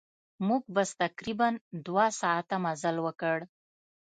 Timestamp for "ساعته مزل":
2.21-2.95